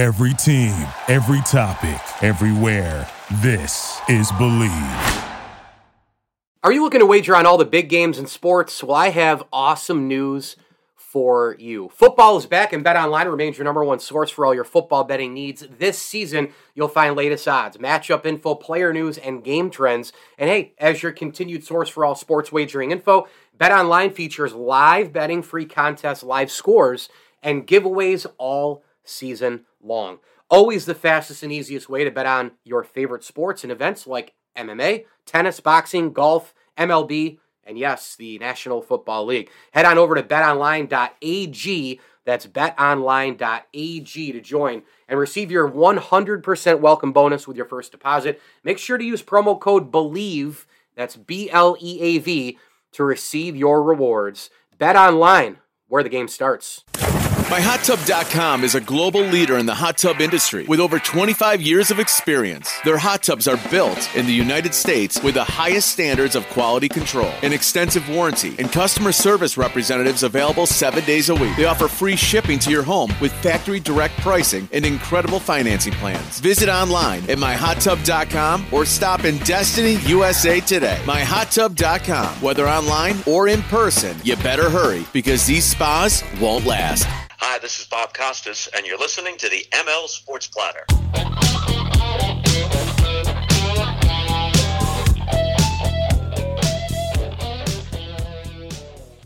[0.00, 3.06] Every team, every topic, everywhere.
[3.42, 5.28] This is Bleav.
[6.62, 8.82] Are you looking to wager on all the big games in sports?
[8.82, 10.56] Well, I have awesome news
[10.96, 11.90] for you.
[11.90, 15.04] Football is back, and Bet Online remains your number one source for all your football
[15.04, 15.68] betting needs.
[15.78, 20.14] This season, you'll find latest odds, matchup info, player news, and game trends.
[20.38, 23.28] And hey, as your continued source for all sports wagering info,
[23.58, 27.10] Bet Online features live betting, free contests, live scores,
[27.42, 30.18] and giveaways all season long.
[30.48, 34.34] Always the fastest and easiest way to bet on your favorite sports and events like
[34.56, 37.38] MMA, tennis, boxing, golf, MLB
[37.70, 39.48] and yes, the National Football League.
[39.70, 42.00] Head on over to betonline.ag.
[42.24, 48.40] That's betonline.ag to join and receive your 100% welcome bonus with your first deposit.
[48.64, 50.66] Make sure to use promo code BLEAV,
[50.96, 52.58] that's B L E A V,
[52.92, 54.50] to receive your rewards.
[54.76, 56.84] Bet online, where the game starts.
[57.50, 61.98] MyHotTub.com is a global leader in the hot tub industry with over 25 years of
[61.98, 62.72] experience.
[62.84, 66.88] Their hot tubs are built in the United States with the highest standards of quality
[66.88, 71.56] control, an extensive warranty, and customer service representatives available seven days a week.
[71.56, 76.38] They offer free shipping to your home with factory direct pricing and incredible financing plans.
[76.38, 81.00] Visit online at MyHotTub.com or stop in Destiny, USA today.
[81.02, 82.28] MyHotTub.com.
[82.42, 87.08] Whether online or in person, you better hurry because these spas won't last.
[87.60, 90.86] Hi, this is Bob Costas, and you're listening to the ML Sports Platter.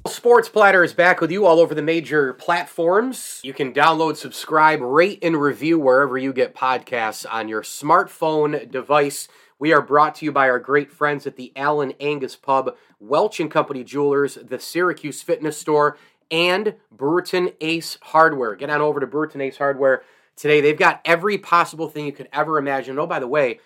[0.08, 3.40] Sports Platter is back with you all over the major platforms.
[3.44, 9.28] You can download, subscribe, rate, and review wherever you get podcasts on your smartphone device.
[9.60, 13.38] We are brought to you by our great friends at the Allen Angus Pub, Welch
[13.38, 15.96] and Company Jewelers, the Syracuse Fitness Store,
[16.30, 18.54] and Brewerton Ace Hardware.
[18.54, 20.02] Get on over to Brewerton Ace Hardware
[20.36, 20.60] today.
[20.60, 22.98] They've got every possible thing you could ever imagine.
[22.98, 23.60] Oh, by the way,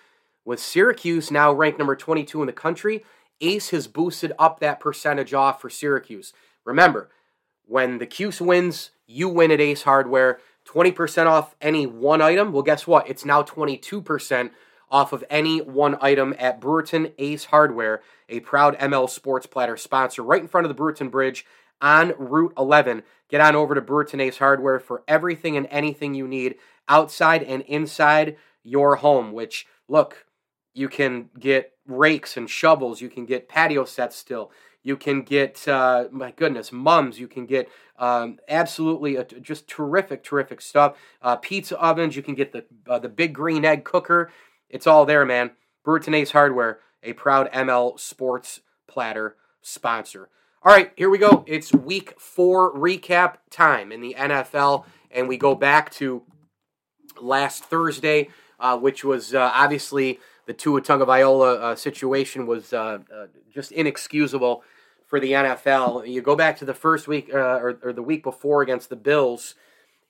[0.45, 3.05] with Syracuse now ranked number 22 in the country,
[3.41, 6.33] Ace has boosted up that percentage off for Syracuse.
[6.64, 7.11] Remember,
[7.67, 10.41] when the Cuse wins, you win at Ace Hardware.
[10.67, 12.52] 20% off any one item.
[12.52, 13.08] Well, guess what?
[13.08, 14.51] It's now 22%
[14.91, 20.23] off of any one item at Brewerton Ace Hardware, a proud ML Sports Platter sponsor
[20.23, 21.45] right in front of the Brewerton Bridge
[21.80, 23.02] on Route 11.
[23.28, 26.56] Get on over to Brewerton Ace Hardware for everything and anything you need
[26.89, 30.27] outside and inside your home, which, look,
[30.74, 33.00] you can get rakes and shovels.
[33.00, 34.50] You can get patio sets still.
[34.83, 37.18] You can get, uh, my goodness, mums.
[37.18, 37.68] You can get
[37.98, 40.96] um, absolutely a, just terrific, terrific stuff.
[41.20, 42.17] Uh, pizza ovens.
[42.17, 44.30] You can get the uh, the big green egg cooker.
[44.70, 45.50] It's all there, man.
[45.84, 50.28] Brewerton Ace Hardware, a proud ML Sports Platter sponsor.
[50.64, 51.45] All right, here we go.
[51.46, 56.24] It's week four recap time in the NFL, and we go back to
[57.20, 63.27] last Thursday, uh, which was uh, obviously the Tua Tagovailoa uh, situation was uh, uh,
[63.55, 64.64] just inexcusable
[65.07, 66.08] for the NFL.
[66.08, 68.97] You go back to the first week uh, or, or, the week before against the
[68.97, 69.55] Bills,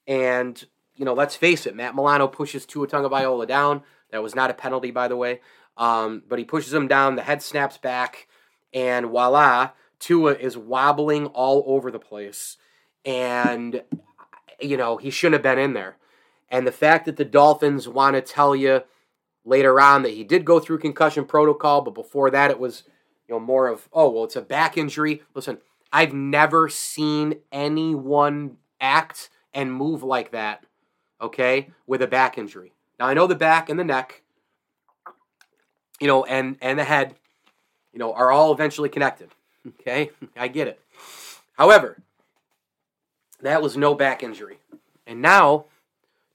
[0.06, 0.64] and
[0.96, 3.82] you know, let's face it, Matt Milano pushes Tua Tagovailoa down.
[4.12, 5.42] That was not a penalty, by the way,
[5.76, 7.16] um, but he pushes him down.
[7.16, 8.28] The head snaps back,
[8.72, 12.56] and voila Tua is wobbling all over the place.
[13.04, 13.82] And,
[14.60, 15.96] you know, he shouldn't have been in there.
[16.50, 18.82] And the fact that the Dolphins want to tell you
[19.44, 22.84] later on that he did go through concussion protocol, but before that it was,
[23.28, 25.22] you know, more of, oh, well, it's a back injury.
[25.34, 25.58] Listen,
[25.92, 30.64] I've never seen anyone act and move like that,
[31.20, 32.72] okay, with a back injury.
[32.98, 34.22] Now, I know the back and the neck,
[36.00, 37.14] you know, and, and the head,
[37.92, 39.30] you know, are all eventually connected.
[39.80, 40.80] Okay, I get it.
[41.54, 42.00] However,
[43.40, 44.58] that was no back injury.
[45.06, 45.66] And now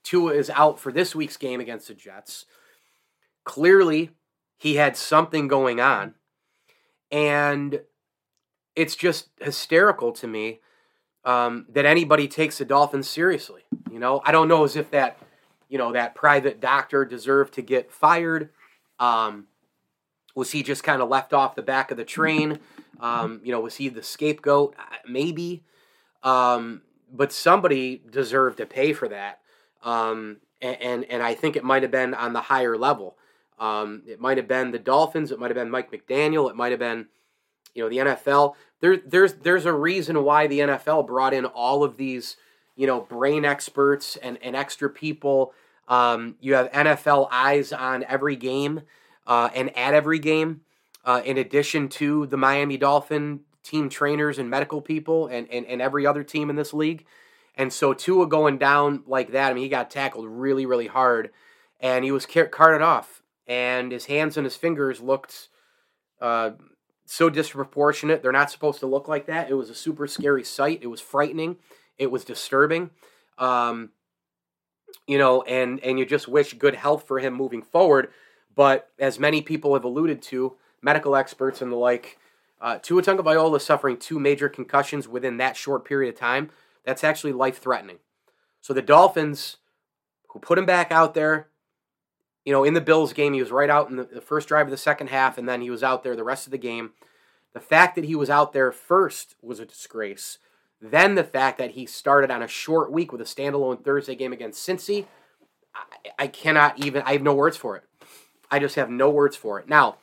[0.02, 2.46] Tua is out for this week's game against the Jets.
[3.44, 4.10] Clearly,
[4.56, 6.14] he had something going on.
[7.10, 7.80] And
[8.74, 10.60] it's just hysterical to me
[11.24, 13.62] um, that anybody takes the Dolphins seriously.
[13.90, 15.18] You know, I don't know as if that,
[15.68, 18.50] you know, that private doctor deserved to get fired.
[18.98, 19.46] Um,
[20.34, 22.58] was he just kind of left off the back of the train?
[23.04, 24.74] Um, you know, was he the scapegoat?
[25.06, 25.62] Maybe.
[26.22, 26.80] Um,
[27.12, 29.40] but somebody deserved to pay for that.
[29.82, 33.18] Um, and, and, and I think it might have been on the higher level.
[33.58, 35.30] Um, it might have been the Dolphins.
[35.30, 36.48] It might have been Mike McDaniel.
[36.48, 37.06] It might have been,
[37.74, 38.54] you know, the NFL.
[38.80, 42.36] There, there's there's a reason why the NFL brought in all of these,
[42.74, 45.52] you know, brain experts and, and extra people.
[45.88, 48.80] Um, you have NFL eyes on every game
[49.26, 50.62] uh, and at every game
[51.04, 55.80] uh, in addition to the Miami Dolphin team trainers and medical people and, and, and
[55.80, 57.06] every other team in this league.
[57.56, 61.30] And so Tua going down like that, I mean, he got tackled really, really hard,
[61.80, 65.48] and he was carted off, and his hands and his fingers looked
[66.20, 66.50] uh,
[67.06, 68.22] so disproportionate.
[68.22, 69.50] They're not supposed to look like that.
[69.50, 70.80] It was a super scary sight.
[70.82, 71.56] It was frightening.
[71.96, 72.90] It was disturbing.
[73.38, 73.90] Um,
[75.06, 78.08] you know, and and you just wish good health for him moving forward.
[78.54, 82.18] But as many people have alluded to, medical experts and the like,
[82.60, 86.50] uh, Tua Tagovailoa suffering two major concussions within that short period of time.
[86.84, 87.98] That's actually life threatening.
[88.60, 89.56] So the Dolphins,
[90.28, 91.48] who put him back out there,
[92.44, 94.66] you know, in the Bills game, he was right out in the, the first drive
[94.66, 96.92] of the second half, and then he was out there the rest of the game.
[97.54, 100.38] The fact that he was out there first was a disgrace.
[100.80, 104.32] Then the fact that he started on a short week with a standalone Thursday game
[104.32, 105.06] against Cincy,
[105.74, 107.84] I, I cannot even, I have no words for it.
[108.50, 109.68] I just have no words for it.
[109.68, 109.96] Now,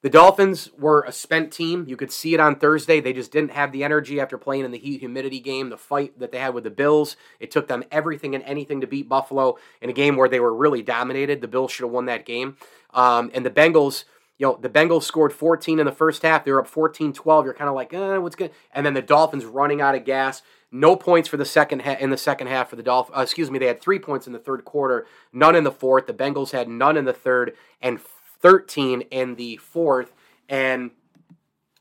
[0.00, 1.84] the Dolphins were a spent team.
[1.88, 3.00] You could see it on Thursday.
[3.00, 6.18] They just didn't have the energy after playing in the heat humidity game, the fight
[6.20, 7.16] that they had with the Bills.
[7.40, 10.54] It took them everything and anything to beat Buffalo in a game where they were
[10.54, 11.40] really dominated.
[11.40, 12.56] The Bills should have won that game.
[12.94, 14.04] Um, and the Bengals,
[14.38, 16.44] you know, the Bengals scored 14 in the first half.
[16.44, 17.44] They were up 14 12.
[17.44, 18.52] You're kind of like, eh, what's good?
[18.72, 20.42] And then the Dolphins running out of gas.
[20.70, 23.16] No points for the second ha- in the second half for the Dolphins.
[23.18, 26.06] Uh, excuse me, they had three points in the third quarter, none in the fourth.
[26.06, 27.98] The Bengals had none in the third, and
[28.40, 30.12] 13 in the fourth.
[30.48, 30.90] And,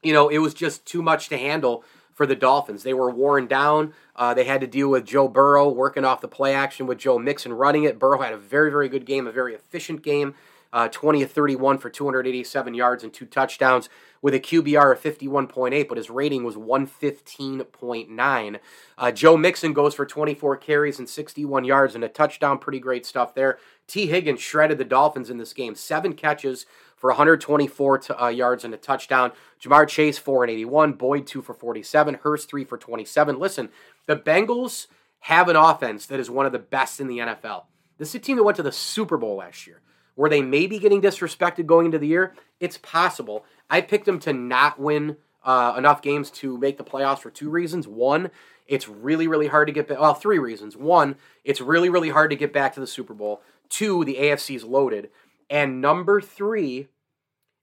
[0.04, 1.84] you know, it was just too much to handle
[2.14, 2.84] for the Dolphins.
[2.84, 3.94] They were worn down.
[4.16, 7.20] Uh, they had to deal with Joe Burrow working off the play action with Joe
[7.20, 8.00] Mixon running it.
[8.00, 10.34] Burrow had a very, very good game, a very efficient game.
[10.74, 13.90] Uh, 20 of 31 for 287 yards and two touchdowns
[14.22, 18.60] with a QBR of 51.8, but his rating was 115.9.
[18.98, 22.58] Uh, Joe Mixon goes for 24 carries and 61 yards and a touchdown.
[22.58, 23.60] Pretty great stuff there.
[23.88, 25.76] Tee Higgins shredded the Dolphins in this game.
[25.76, 26.66] Seven catches
[26.96, 29.32] for 124 to, uh, yards and a touchdown.
[29.62, 30.94] Ja'Marr Chase, 4 and 81.
[30.94, 32.16] Boyd, 2 for 47.
[32.16, 33.40] Hurst, 3 for 27.
[33.40, 33.70] Listen,
[34.08, 34.88] the Bengals
[35.22, 37.64] have an offense that is one of the best in the NFL.
[37.98, 39.82] This is a team that went to the Super Bowl last year.
[40.18, 42.34] Were they maybe getting disrespected going into the year?
[42.60, 43.46] It's possible.
[43.70, 45.16] I picked them to not win
[45.46, 47.88] uh, enough games to make the playoffs for two reasons.
[47.88, 48.32] One,
[48.68, 50.00] it's really, really hard to get back.
[50.00, 50.76] Well, three reasons.
[50.76, 51.16] One,
[51.46, 53.42] it's really, really hard to get back to the Super Bowl.
[53.70, 55.10] Two, the AFC is loaded.
[55.50, 56.88] And number three,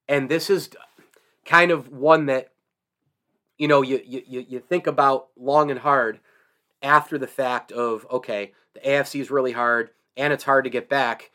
[0.09, 0.71] and this is
[1.45, 2.49] kind of one that
[3.59, 6.21] you know you you you think about long and hard
[6.83, 10.89] after the fact of okay, the AFC is really hard and it's hard to get
[10.89, 11.31] back.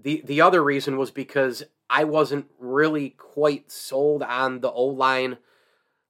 [0.00, 5.38] The the other reason was because I wasn't really quite sold on the O line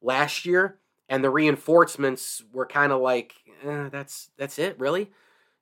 [0.00, 3.34] last year, and the reinforcements were kind of like,
[3.64, 5.10] eh, that's that's it, really,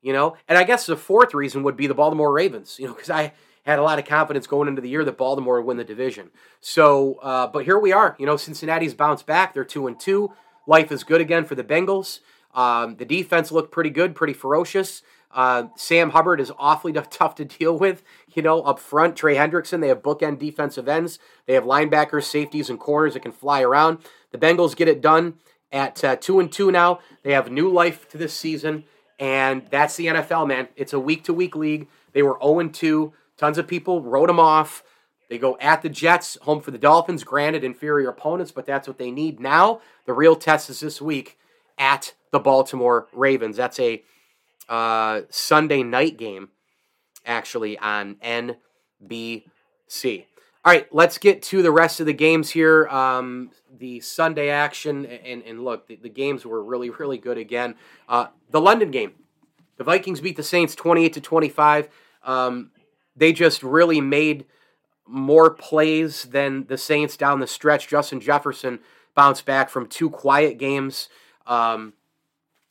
[0.02, 0.36] you know.
[0.46, 3.32] And I guess the fourth reason would be the Baltimore Ravens, you know, because I
[3.64, 6.30] had a lot of confidence going into the year that Baltimore would win the division.
[6.60, 8.16] So, uh, but here we are.
[8.18, 9.54] You know, Cincinnati's bounced back.
[9.54, 10.32] They're two and two.
[10.66, 12.20] Life is good again for the Bengals.
[12.54, 15.02] Um, the defense looked pretty good, pretty ferocious.
[15.32, 18.02] Uh, Sam Hubbard is awfully tough to deal with.
[18.34, 21.18] You know, up front, Trey Hendrickson, they have bookend defensive ends.
[21.46, 23.98] They have linebackers, safeties, and corners that can fly around.
[24.32, 25.34] The Bengals get it done
[25.72, 27.00] at uh, two and two now.
[27.22, 28.84] They have new life to this season,
[29.18, 30.68] and that's the NFL, man.
[30.76, 31.88] It's a week to week league.
[32.12, 33.12] They were 0 and 2.
[33.36, 34.82] Tons of people wrote them off.
[35.28, 37.22] They go at the Jets, home for the Dolphins.
[37.22, 39.80] Granted, inferior opponents, but that's what they need now.
[40.04, 41.38] The real test is this week
[41.78, 43.56] at the Baltimore Ravens.
[43.56, 44.02] That's a
[44.70, 46.48] uh, Sunday night game,
[47.26, 50.24] actually, on NBC.
[50.62, 52.86] All right, let's get to the rest of the games here.
[52.88, 57.74] Um, the Sunday action, and, and look, the, the, games were really, really good again.
[58.08, 59.12] Uh, the London game,
[59.78, 61.88] the Vikings beat the Saints 28 to 25.
[62.22, 62.70] Um,
[63.16, 64.44] they just really made
[65.06, 67.88] more plays than the Saints down the stretch.
[67.88, 68.80] Justin Jefferson
[69.14, 71.08] bounced back from two quiet games.
[71.46, 71.94] Um,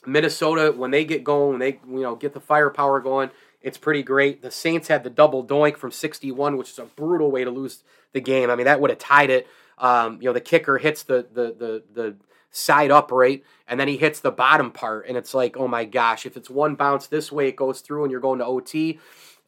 [0.05, 4.03] Minnesota, when they get going, when they you know get the firepower going, it's pretty
[4.03, 4.41] great.
[4.41, 7.83] The Saints had the double doink from 61, which is a brutal way to lose
[8.13, 8.49] the game.
[8.49, 9.47] I mean, that would have tied it.
[9.77, 12.15] Um, you know, the kicker hits the the the the
[12.51, 16.25] side upright, and then he hits the bottom part, and it's like, oh my gosh,
[16.25, 18.99] if it's one bounce this way, it goes through, and you're going to OT.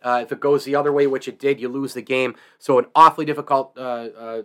[0.04, 2.36] Uh, if it goes the other way, which it did, you lose the game.
[2.58, 4.42] So an awfully difficult uh, uh,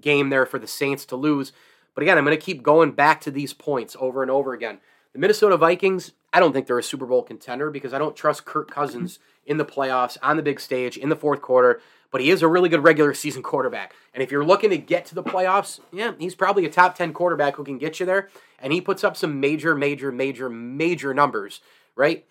[0.00, 1.52] game there for the Saints to lose.
[1.94, 4.80] But again, I'm going to keep going back to these points over and over again.
[5.14, 8.44] The Minnesota Vikings, I don't think they're a Super Bowl contender because I don't trust
[8.44, 11.80] Kirk Cousins in the playoffs, on the big stage, in the fourth quarter.
[12.10, 13.94] But he is a really good regular season quarterback.
[14.12, 17.12] And if you're looking to get to the playoffs, yeah, he's probably a top 10
[17.12, 18.28] quarterback who can get you there.
[18.58, 21.60] And he puts up some major, major, major, major numbers,
[21.96, 22.24] right?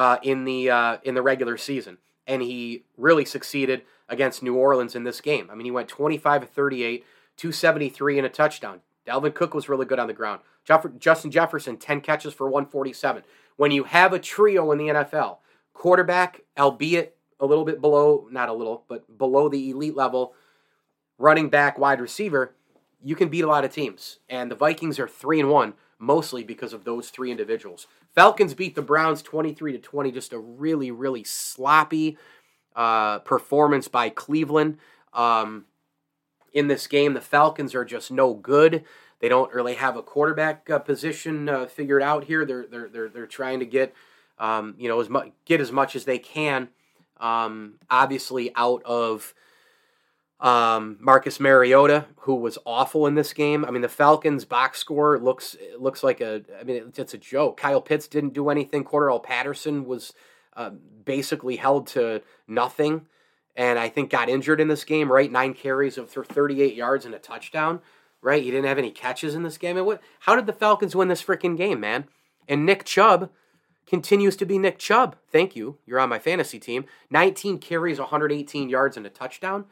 [0.00, 4.96] uh, in the uh, in the regular season, and he really succeeded against New Orleans
[4.96, 5.48] in this game.
[5.52, 7.04] I mean, he went 25 of 38,
[7.36, 8.80] 273 and a touchdown.
[9.06, 10.40] Dalvin Cook was really good on the ground.
[10.64, 13.22] Jeff- Justin Jefferson, 10 catches for 147.
[13.56, 15.38] when you have a trio in the NFL,
[15.74, 20.34] quarterback, albeit a little bit below, not a little, but below the elite level,
[21.18, 22.54] running back, wide receiver,
[23.02, 24.18] you can beat a lot of teams.
[24.28, 27.86] And the Vikings are 3 and 1 mostly because of those three individuals.
[28.14, 32.16] Falcons beat the Browns 23 to 20, just a really really sloppy
[32.74, 34.78] uh, performance by Cleveland.
[35.12, 35.66] Um,
[36.52, 38.84] in this game, the Falcons are just no good.
[39.20, 42.44] They don't really have a quarterback uh, position uh, figured out here.
[42.44, 43.94] They're they're they're, they're trying to get
[44.38, 46.68] um, you know as much get as much as they can.
[47.18, 49.34] Um, obviously, out of
[50.40, 53.64] um, Marcus Mariota, who was awful in this game.
[53.64, 56.42] I mean, the Falcons' box score looks looks like a.
[56.58, 57.58] I mean, it's, a joke.
[57.58, 58.84] Kyle Pitts didn't do anything.
[58.84, 60.14] Cordarrelle Patterson was
[60.56, 60.70] uh,
[61.04, 63.06] basically held to nothing,
[63.56, 65.10] and I think got injured in this game.
[65.10, 67.80] Right, nine carries of 38 yards and a touchdown
[68.22, 68.42] right?
[68.42, 69.76] He didn't have any catches in this game.
[69.76, 70.00] And what?
[70.20, 72.06] How did the Falcons win this freaking game, man?
[72.48, 73.30] And Nick Chubb
[73.86, 75.16] continues to be Nick Chubb.
[75.30, 75.78] Thank you.
[75.86, 76.84] You're on my fantasy team.
[77.10, 79.66] 19 carries, 118 yards, and a touchdown.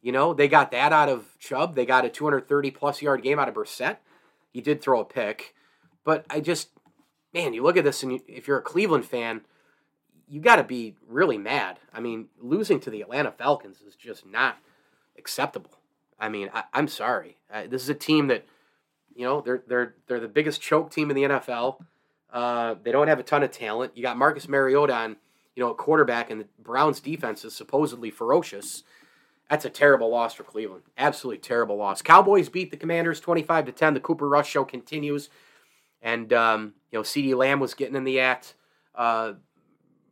[0.00, 1.74] You know, they got that out of Chubb.
[1.74, 3.98] They got a 230 plus yard game out of Brissett.
[4.52, 5.54] He did throw a pick.
[6.04, 6.70] But I just,
[7.34, 9.42] man, you look at this, and you, if you're a Cleveland fan,
[10.28, 11.78] you got to be really mad.
[11.92, 14.56] I mean, losing to the Atlanta Falcons is just not
[15.16, 15.78] acceptable.
[16.18, 17.38] I mean, I, am sorry.
[17.52, 18.44] Uh, this is a team that,
[19.14, 21.78] you know, they're they're they're the biggest choke team in the NFL.
[22.32, 23.92] Uh, they don't have a ton of talent.
[23.96, 25.16] You got Marcus Mariota on,
[25.54, 28.84] you know, a quarterback, and the Browns' defense is supposedly ferocious.
[29.48, 30.82] That's a terrible loss for Cleveland.
[30.98, 32.02] Absolutely terrible loss.
[32.02, 33.94] Cowboys beat the Commanders 25 to 10.
[33.94, 35.30] The Cooper Rush show continues,
[36.02, 38.54] and um, you know, CeeDee Lamb was getting in the act.
[38.94, 39.34] Uh,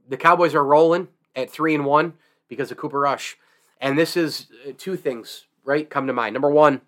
[0.08, 2.14] the Cowboys are rolling at three and one
[2.48, 3.36] because of Cooper Rush,
[3.80, 6.32] and this is uh, two things right, come to mind.
[6.32, 6.80] Number one,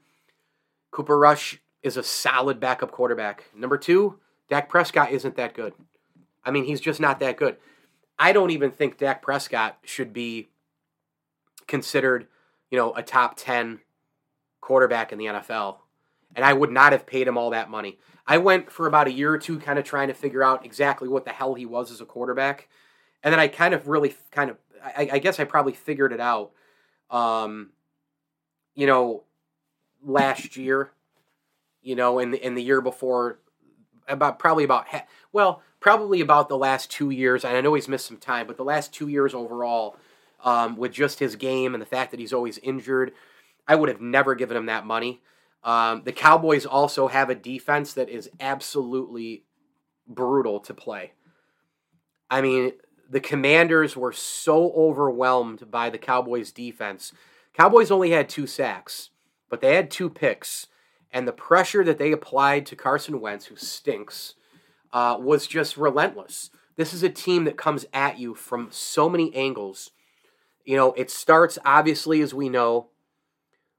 [0.90, 3.44] Cooper Rush is a solid backup quarterback.
[3.54, 5.74] Number two, Dak Prescott isn't that good.
[6.44, 7.56] I mean, he's just not that good.
[8.18, 10.48] I don't even think Dak Prescott should be
[11.66, 12.26] considered,
[12.70, 13.80] you know, a top 10
[14.60, 15.78] quarterback in the NFL.
[16.34, 17.98] And I would not have paid him all that money.
[18.26, 21.08] I went for about a year or two kind of trying to figure out exactly
[21.08, 22.68] what the hell he was as a quarterback.
[23.22, 26.20] And then I kind of really kind of, I, I guess I probably figured it
[26.20, 26.52] out
[27.10, 27.70] um,
[28.74, 29.24] you know,
[30.02, 30.92] last year,
[31.82, 33.40] you know, in the, in the year before,
[34.06, 34.86] about probably about
[35.32, 37.44] well, probably about the last two years.
[37.44, 39.96] And I know he's missed some time, but the last two years overall,
[40.44, 43.12] um, with just his game and the fact that he's always injured,
[43.66, 45.20] I would have never given him that money.
[45.64, 49.44] Um, the Cowboys also have a defense that is absolutely
[50.06, 51.12] brutal to play.
[52.30, 52.72] I mean,
[53.08, 57.12] the Commanders were so overwhelmed by the Cowboys' defense
[57.58, 59.10] Cowboys only had two sacks,
[59.50, 60.68] but they had two picks,
[61.10, 64.34] and the pressure that they applied to Carson Wentz, who stinks,
[64.92, 66.50] uh, was just relentless.
[66.76, 69.90] This is a team that comes at you from so many angles.
[70.64, 72.90] You know, it starts obviously, as we know,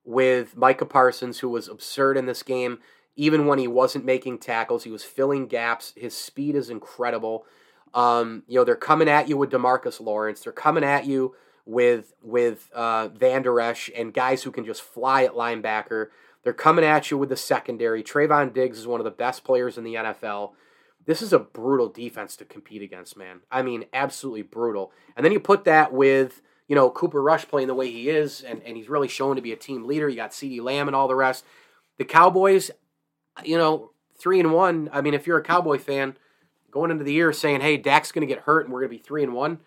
[0.03, 2.79] with Micah Parsons, who was absurd in this game.
[3.15, 5.93] Even when he wasn't making tackles, he was filling gaps.
[5.95, 7.45] His speed is incredible.
[7.93, 10.41] Um, you know, they're coming at you with DeMarcus Lawrence.
[10.41, 15.23] They're coming at you with with uh, Vander Esch and guys who can just fly
[15.23, 16.07] at linebacker.
[16.43, 18.03] They're coming at you with the secondary.
[18.03, 20.53] Trevon Diggs is one of the best players in the NFL.
[21.05, 23.41] This is a brutal defense to compete against, man.
[23.51, 24.91] I mean, absolutely brutal.
[25.15, 28.41] And then you put that with, you know, Cooper Rush playing the way he is,
[28.41, 30.07] and, and he's really shown to be a team leader.
[30.07, 31.45] You got CeeDee Lamb and all the rest.
[31.97, 32.71] The Cowboys,
[33.43, 34.89] you know, three and one.
[34.93, 36.15] I mean, if you're a Cowboy fan,
[36.71, 38.97] going into the year saying, hey, Dak's going to get hurt and we're going to
[38.97, 39.59] be three and one,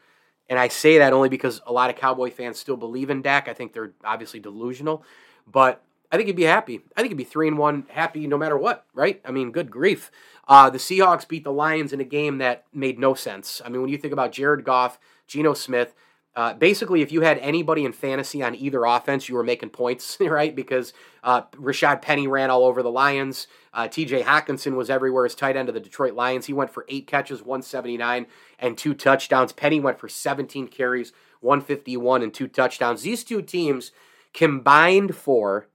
[0.48, 3.48] and I say that only because a lot of Cowboy fans still believe in Dak.
[3.48, 5.04] I think they're obviously delusional,
[5.50, 6.82] but I think he'd be happy.
[6.96, 9.20] I think he'd be three and one, happy no matter what, right?
[9.24, 10.10] I mean, good grief.
[10.46, 13.62] Uh, the Seahawks beat the Lions in a game that made no sense.
[13.64, 15.94] I mean, when you think about Jared Goff, Geno Smith,
[16.34, 20.16] uh, basically, if you had anybody in fantasy on either offense, you were making points,
[20.20, 20.54] right?
[20.54, 23.46] Because uh, Rashaad Penny ran all over the Lions.
[23.74, 26.46] Uh, TJ Hockenson was everywhere as tight end of the Detroit Lions.
[26.46, 28.26] He went for eight catches, 179,
[28.58, 29.52] and two touchdowns.
[29.52, 33.02] Penny went for 17 carries, 151, and two touchdowns.
[33.02, 33.92] These two teams
[34.32, 35.68] combined for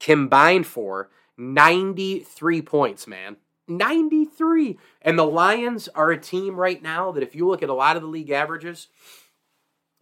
[0.00, 3.36] combined for 93 points, man.
[3.68, 4.78] 93.
[5.00, 7.94] And the Lions are a team right now that if you look at a lot
[7.94, 8.88] of the league averages,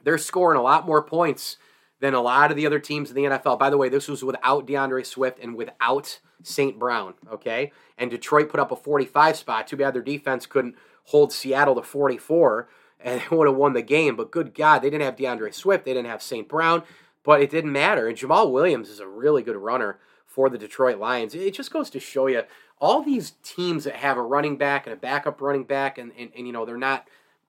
[0.04, 1.56] they're scoring a lot more points
[2.00, 3.58] than a lot of the other teams in the NFL.
[3.58, 6.78] By the way, this was without D'Andre Swift and without St.
[6.78, 7.72] Brown, okay?
[7.98, 9.66] And Detroit put up a 45 spot.
[9.66, 12.68] Too bad their defense couldn't hold Seattle to 44
[13.02, 14.16] and they would have won the game.
[14.16, 16.48] But good God, they didn't have D'Andre Swift, they didn't have St.
[16.48, 16.82] Brown,
[17.22, 18.08] but it didn't matter.
[18.08, 21.34] And Jamaal Williams is a really good runner for the Detroit Lions.
[21.34, 22.42] It just goes to show you
[22.80, 26.30] all these teams that have a running back and a backup running back, and, and,
[26.36, 27.06] and you know, they're not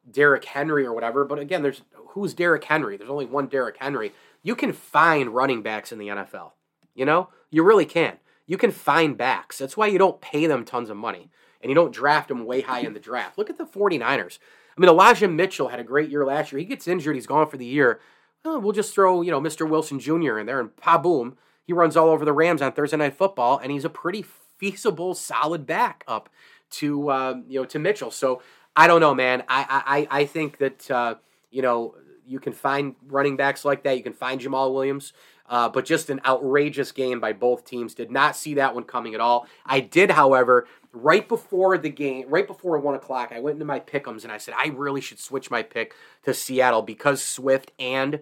[0.10, 2.98] Derrick Henry or whatever, but again, there's who's Derrick Henry?
[2.98, 4.12] There's only one Derrick Henry.
[4.44, 6.52] You can find running backs in the NFL.
[6.96, 8.18] You know, you really can.
[8.48, 9.58] You can find backs.
[9.58, 11.30] That's why you don't pay them tons of money
[11.62, 13.38] and you don't draft them way high in the draft.
[13.38, 14.40] Look at the 49ers.
[14.76, 16.60] I mean, Elijah Mitchell had a great year last year.
[16.60, 18.00] He gets injured, he's gone for the year.
[18.44, 19.70] Well, we'll just throw, you know, Mr.
[19.70, 20.40] Wilson Jr.
[20.40, 23.60] in there and pa boom, he runs all over the Rams on Thursday Night Football,
[23.60, 24.26] and he's a pretty
[24.58, 26.30] feasible, solid back up
[26.72, 28.12] to uh, you know to Mitchell.
[28.12, 28.42] So
[28.82, 29.44] I don't know, man.
[29.48, 31.16] I I I think that uh,
[31.52, 31.94] you know
[32.26, 33.96] you can find running backs like that.
[33.96, 35.14] You can find Jamaal Williams.
[35.48, 37.94] Uh, but just an outrageous game by both teams.
[37.94, 39.46] Did not see that one coming at all.
[39.66, 43.82] I did, however, right before the game, right before one o'clock, I went into my
[43.82, 48.22] pickums and I said I really should switch my pick to Seattle because Swift and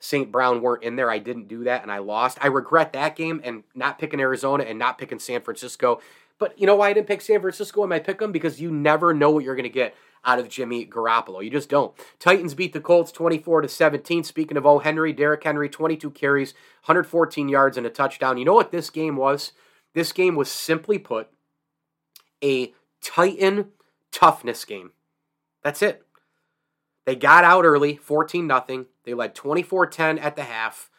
[0.00, 0.30] St.
[0.30, 1.10] Brown weren't in there.
[1.10, 2.36] I didn't do that and I lost.
[2.42, 6.00] I regret that game and not picking Arizona and not picking San Francisco.
[6.38, 8.32] But you know why I didn't pick San Francisco in my pick them?
[8.32, 11.44] Because you never know what you're going to get out of Jimmy Garoppolo.
[11.44, 11.94] You just don't.
[12.18, 14.24] Titans beat the Colts 24 to 17.
[14.24, 14.78] Speaking of O.
[14.78, 18.38] Henry, Derrick Henry, 22 carries, 114 yards, and a touchdown.
[18.38, 19.52] You know what this game was?
[19.94, 21.28] This game was simply put
[22.42, 23.72] a Titan
[24.10, 24.92] toughness game.
[25.62, 26.04] That's it.
[27.06, 28.86] They got out early, 14 0.
[29.04, 30.90] They led 24 10 at the half.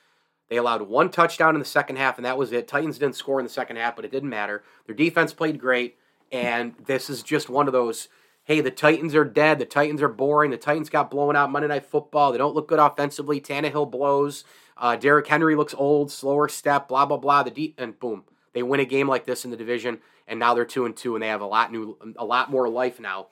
[0.50, 2.68] They allowed one touchdown in the second half, and that was it.
[2.68, 4.64] Titans didn't score in the second half, but it didn't matter.
[4.86, 5.98] Their defense played great,
[6.32, 8.08] and this is just one of those
[8.46, 9.58] hey, the Titans are dead.
[9.58, 10.52] The Titans are boring.
[10.52, 12.32] The Titans got blown out Monday Night Football.
[12.32, 13.42] They don't look good offensively.
[13.42, 14.44] Tannehill blows.
[14.78, 17.42] Uh, Derrick Henry looks old, slower step, blah, blah, blah.
[17.44, 18.24] The de- and boom,
[18.54, 21.16] they win a game like this in the division, and now they're two and two,
[21.16, 23.28] and they have a lot new, a lot more life now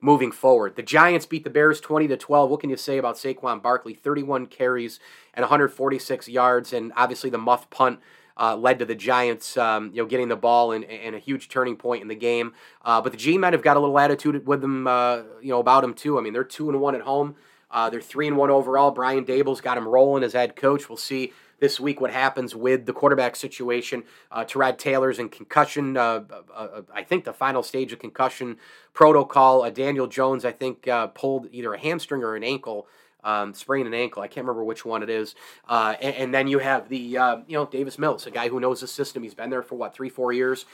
[0.00, 0.76] moving forward.
[0.76, 2.50] The Giants beat the Bears 20 to 12.
[2.50, 3.94] What can you say about Saquon Barkley?
[3.94, 5.00] 31 carries
[5.34, 8.00] and 146 yards, and obviously the muff punt.
[8.40, 11.48] Uh, led to the Giants, um, you know, getting the ball and, and, a huge
[11.48, 12.54] turning point in the game.
[12.84, 15.80] Uh, but the G-men have got a little attitude with them, uh, you know, about
[15.80, 16.16] them too.
[16.16, 17.34] I mean, they're two and one at home.
[17.68, 18.92] Uh, they're three and one overall.
[18.92, 20.88] Brian Daboll's got them rolling as head coach.
[20.88, 24.04] We'll see this week what happens with the quarterback situation.
[24.30, 25.96] Uh, Tyrod Taylor's in concussion.
[25.96, 28.58] Uh, uh, uh, I think the final stage of concussion
[28.94, 29.62] protocol.
[29.62, 32.86] Uh, Daniel Jones, I think, uh, pulled either a hamstring or an ankle.
[33.24, 34.22] Um, an ankle.
[34.22, 35.34] I can't remember which one it is.
[35.68, 38.86] And, and, then you have the, you know, Davis Mills, a guy who knows the
[38.86, 39.22] system.
[39.22, 40.64] He's been there for what three, four years.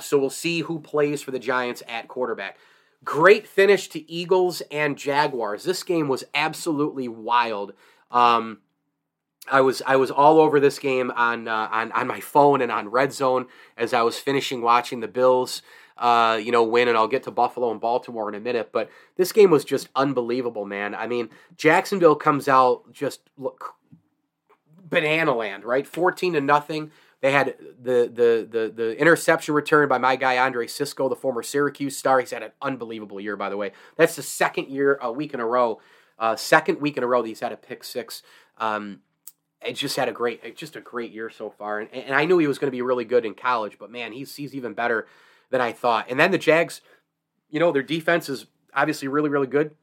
[0.00, 2.58] so we'll see who plays for the Giants at quarterback.
[3.04, 5.64] Great finish to Eagles and Jaguars.
[5.64, 7.74] This game was absolutely wild.
[8.10, 8.58] Um,
[9.50, 12.72] I was I was all over this game on uh, on on my phone and
[12.72, 15.62] on Red Zone as I was finishing watching the Bills,
[15.98, 16.88] uh, you know, win.
[16.88, 18.70] And I'll get to Buffalo and Baltimore in a minute.
[18.72, 20.94] But this game was just unbelievable, man.
[20.94, 23.74] I mean, Jacksonville comes out just look
[24.82, 25.86] banana land, right?
[25.86, 26.90] Fourteen to nothing.
[27.20, 31.42] They had the the the the interception return by my guy Andre Cisco, the former
[31.42, 32.20] Syracuse star.
[32.20, 33.72] He's had an unbelievable year, by the way.
[33.96, 35.80] That's the second year, a week in a row,
[36.18, 38.22] uh, second week in a row that he's had a pick six.
[38.58, 39.00] Um,
[39.64, 41.80] it just had a great, just a great year so far.
[41.80, 44.12] And, and I knew he was going to be really good in college, but man,
[44.12, 45.06] he's he's even better
[45.50, 46.06] than I thought.
[46.08, 46.80] And then the Jags,
[47.50, 49.74] you know, their defense is obviously really really good.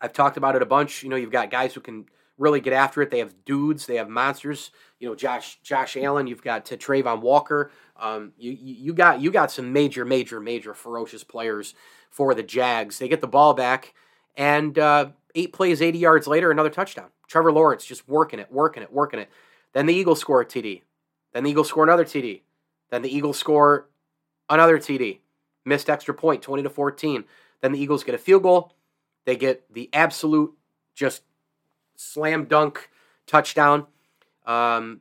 [0.00, 1.02] I've talked about it a bunch.
[1.02, 2.06] You know, you've got guys who can
[2.38, 3.10] really get after it.
[3.10, 4.70] They have dudes, they have monsters.
[4.98, 6.26] You know, Josh Josh Allen.
[6.26, 7.70] You've got to Travon Walker.
[7.96, 11.74] Um, you you got you got some major major major ferocious players
[12.10, 12.98] for the Jags.
[12.98, 13.94] They get the ball back,
[14.36, 17.10] and uh, eight plays, eighty yards later, another touchdown.
[17.30, 19.30] Trevor Lawrence just working it, working it, working it.
[19.72, 20.82] Then the Eagles score a TD.
[21.32, 22.42] Then the Eagles score another TD.
[22.90, 23.88] Then the Eagles score
[24.48, 25.20] another TD.
[25.64, 27.24] Missed extra point, 20 to 14.
[27.60, 28.74] Then the Eagles get a field goal.
[29.26, 30.52] They get the absolute
[30.94, 31.22] just
[31.94, 32.90] slam dunk
[33.28, 33.86] touchdown.
[34.44, 35.00] Um,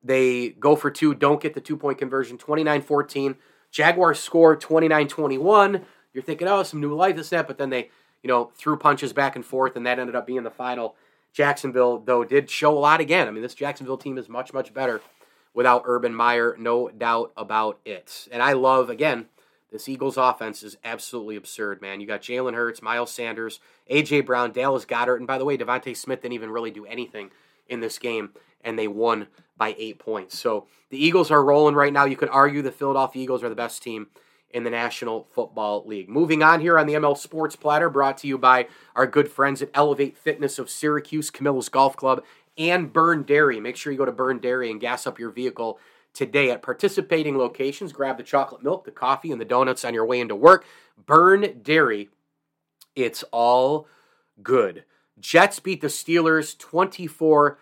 [0.00, 3.34] they go for two, don't get the two point conversion, 29 14.
[3.72, 5.80] Jaguars score 29 21.
[6.12, 7.90] You're thinking, oh, some new life, this, that, but then they,
[8.22, 10.94] you know, threw punches back and forth, and that ended up being the final
[11.34, 13.26] Jacksonville, though, did show a lot again.
[13.26, 15.02] I mean, this Jacksonville team is much, much better
[15.52, 18.28] without Urban Meyer, no doubt about it.
[18.30, 19.26] And I love, again,
[19.72, 22.00] this Eagles offense is absolutely absurd, man.
[22.00, 24.20] You got Jalen Hurts, Miles Sanders, A.J.
[24.20, 27.30] Brown, Dallas Goedert, and by the way, DeVonta Smith didn't even really do anything
[27.68, 28.30] in this game,
[28.62, 30.38] and they won by eight points.
[30.38, 32.04] So the Eagles are rolling right now.
[32.04, 34.06] You could argue the Philadelphia Eagles are the best team
[34.54, 36.08] in the National Football League.
[36.08, 39.60] Moving on here on the ML Sports Platter, brought to you by our good friends
[39.60, 42.22] at Elevate Fitness of Syracuse, Camillus Golf Club,
[42.56, 43.58] and Byrne Dairy.
[43.58, 45.80] Make sure you go to Byrne Dairy and gas up your vehicle
[46.14, 47.92] today at participating locations.
[47.92, 50.64] Grab the chocolate milk, the coffee, and the donuts on your way into work.
[51.04, 52.10] Byrne Dairy,
[52.94, 53.88] it's all
[54.40, 54.84] good.
[55.18, 57.58] Jets beat the Steelers 24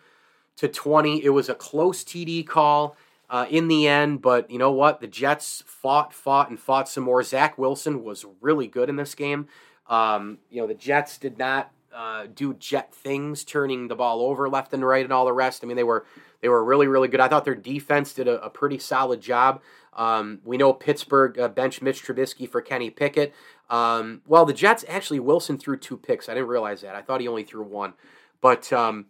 [0.57, 1.24] to 20.
[1.24, 2.96] It was a close TD call.
[3.33, 4.23] Uh, in the end.
[4.23, 5.01] But you know what?
[5.01, 7.25] The Jets fought, fought, and fought some more.
[7.25, 9.49] Zach Wilson was really good in this game.
[9.88, 14.49] Um, you know, the Jets did not uh, do Jet things, turning the ball over
[14.49, 15.64] left and right, and all the rest.
[15.64, 16.07] I mean, they were
[16.42, 17.21] they were really, really good.
[17.21, 19.62] I thought their defense did a, a pretty solid job.
[19.95, 23.35] Um, we know Pittsburgh uh, benched Mitch Trubisky for Kenny Pickett.
[23.71, 26.29] Um, well, the Jets actually Wilson threw two picks.
[26.29, 26.95] I didn't realize that.
[26.95, 27.95] I thought he only threw one,
[28.40, 29.07] but um,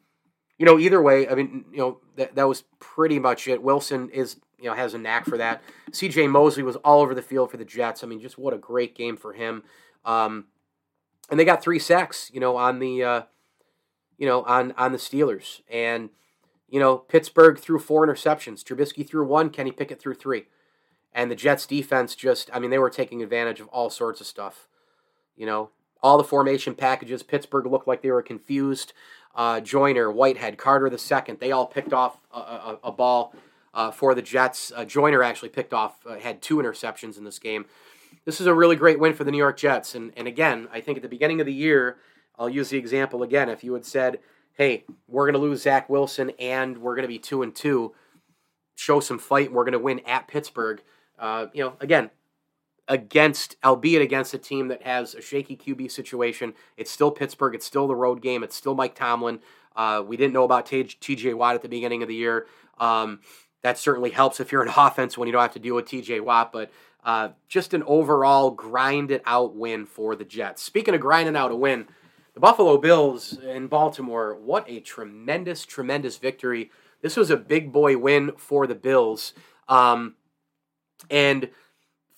[0.63, 3.61] you know, either way, I mean, you know, that, that was pretty much it.
[3.61, 5.61] Wilson is, you know, has a knack for that.
[5.91, 6.29] C.J.
[6.29, 8.05] Mosley was all over the field for the Jets.
[8.05, 9.65] I mean, just what a great game for him.
[10.05, 10.45] Um,
[11.29, 13.23] and they got three sacks, you know, on the, uh,
[14.19, 16.11] you know, on on the Steelers, and
[16.69, 18.63] you know, Pittsburgh threw four interceptions.
[18.63, 19.51] Trubisky threw one.
[19.51, 20.45] Kenny Pickett threw three,
[21.13, 24.29] and the Jets defense just, I mean, they were taking advantage of all sorts of
[24.29, 24.69] stuff.
[25.35, 25.71] You know,
[26.03, 27.23] all the formation packages.
[27.23, 28.93] Pittsburgh looked like they were confused.
[29.35, 33.35] Uh, Joyner, Whitehead, Carter the second, they all picked off a, a, a ball
[33.73, 34.73] uh, for the Jets.
[34.75, 37.65] Uh, Joyner actually picked off, uh, had two interceptions in this game.
[38.27, 39.95] This is a really great win for the New York Jets.
[39.95, 41.97] And, and again, I think at the beginning of the year,
[42.39, 43.49] I'll use the example again.
[43.49, 44.19] If you had said,
[44.55, 47.95] hey, we're going to lose Zach Wilson and we're going to be two and two,
[48.75, 50.83] show some fight, and we're going to win at Pittsburgh.
[51.19, 52.11] Uh, you know, again,
[52.89, 56.55] against, albeit against a team that has a shaky QB situation.
[56.77, 57.55] It's still Pittsburgh.
[57.55, 58.43] It's still the road game.
[58.43, 59.41] It's still Mike Tomlin.
[59.75, 62.47] Uh, we didn't know about TJ Watt at the beginning of the year.
[62.79, 63.21] Um,
[63.63, 66.21] that certainly helps if you're an offense when you don't have to deal with TJ
[66.23, 66.53] Watt.
[66.53, 66.71] But
[67.05, 70.63] uh, just an overall grind it out win for the Jets.
[70.63, 71.87] Speaking of grinding out a win,
[72.35, 76.71] the Buffalo Bills in Baltimore, what a tremendous, tremendous victory.
[77.03, 79.35] This was a big boy win for the Bills.
[79.69, 80.15] Um,
[81.11, 81.51] and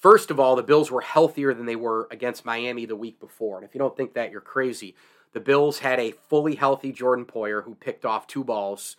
[0.05, 3.57] First of all, the Bills were healthier than they were against Miami the week before.
[3.57, 4.95] And if you don't think that, you're crazy.
[5.33, 8.97] The Bills had a fully healthy Jordan Poyer who picked off two balls.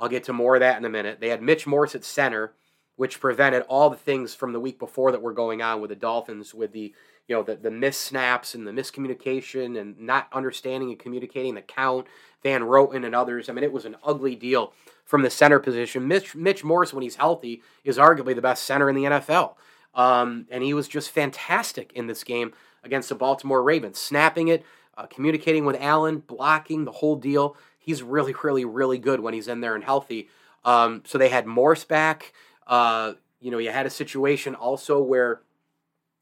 [0.00, 1.20] I'll get to more of that in a minute.
[1.20, 2.54] They had Mitch Morse at center,
[2.96, 5.94] which prevented all the things from the week before that were going on with the
[5.94, 6.92] Dolphins, with the
[7.28, 11.62] you know the the miss snaps and the miscommunication and not understanding and communicating the
[11.62, 12.08] count.
[12.42, 13.48] Van Roten and others.
[13.48, 14.72] I mean, it was an ugly deal
[15.04, 16.08] from the center position.
[16.08, 19.54] Mitch Mitch Morse, when he's healthy, is arguably the best center in the NFL.
[19.94, 22.52] Um, and he was just fantastic in this game
[22.84, 24.64] against the Baltimore Ravens, snapping it,
[24.96, 27.56] uh, communicating with Allen, blocking the whole deal.
[27.78, 30.28] He's really, really, really good when he's in there and healthy.
[30.64, 32.32] Um, so they had Morse back.
[32.66, 35.40] Uh, you know, you had a situation also where,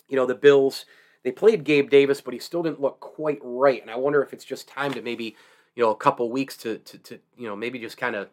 [0.09, 0.85] you know, the Bills
[1.23, 3.83] they played Gabe Davis, but he still didn't look quite right.
[3.83, 5.37] And I wonder if it's just time to maybe,
[5.75, 8.29] you know, a couple weeks to to, to you know maybe just kind of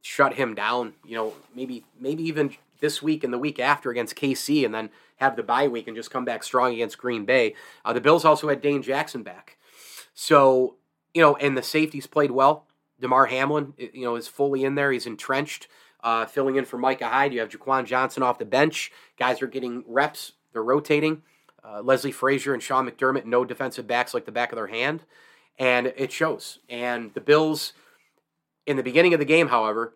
[0.00, 0.94] shut him down.
[1.04, 4.90] You know, maybe maybe even this week and the week after against KC, and then
[5.16, 7.54] have the bye week and just come back strong against Green Bay.
[7.84, 9.56] Uh, the Bills also had Dane Jackson back,
[10.14, 10.76] so
[11.14, 12.66] you know, and the safeties played well.
[13.00, 14.92] Damar Hamlin, you know, is fully in there.
[14.92, 15.68] He's entrenched,
[16.02, 17.32] uh, filling in for Micah Hyde.
[17.32, 18.92] You have Jaquan Johnson off the bench.
[19.18, 20.32] Guys are getting reps.
[20.52, 21.22] They're rotating.
[21.64, 25.02] Uh, Leslie Frazier and Sean McDermott, know defensive backs like the back of their hand,
[25.58, 26.60] and it shows.
[26.68, 27.72] And the Bills,
[28.66, 29.94] in the beginning of the game, however,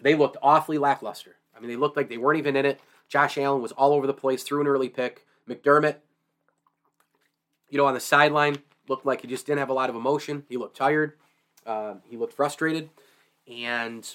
[0.00, 1.36] they looked awfully lackluster.
[1.58, 2.80] I mean, they looked like they weren't even in it.
[3.08, 5.26] Josh Allen was all over the place, threw an early pick.
[5.48, 5.96] McDermott,
[7.68, 10.44] you know, on the sideline, looked like he just didn't have a lot of emotion.
[10.48, 11.14] He looked tired.
[11.66, 12.90] Uh, he looked frustrated.
[13.50, 14.08] And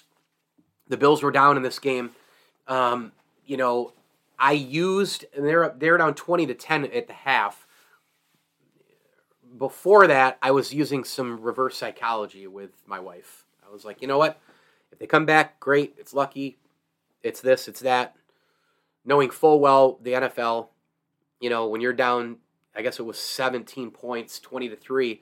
[0.88, 2.12] the Bills were down in this game.
[2.68, 3.12] Um,
[3.46, 3.94] you know,
[4.40, 7.68] I used, and they're, they're down 20 to 10 at the half.
[9.58, 13.46] Before that, I was using some reverse psychology with my wife.
[13.68, 14.40] I was like, you know what?
[14.92, 15.96] If they come back, great.
[15.98, 16.58] It's lucky
[17.24, 18.16] it's this, it's that.
[19.06, 20.68] Knowing full well the NFL,
[21.40, 22.38] you know, when you're down,
[22.76, 25.22] I guess it was 17 points, 20 to 3,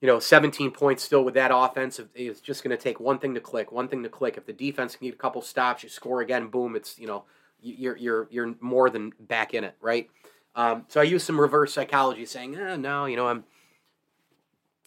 [0.00, 2.00] you know, 17 points still with that offense.
[2.14, 4.36] It's just going to take one thing to click, one thing to click.
[4.36, 7.24] If the defense can get a couple stops, you score again, boom, it's, you know,
[7.60, 10.08] you're, you're, you're more than back in it, right?
[10.54, 13.44] Um, so I use some reverse psychology saying, eh, no, you know, I'm,